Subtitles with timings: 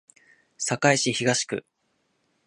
[0.57, 1.63] 堺市東区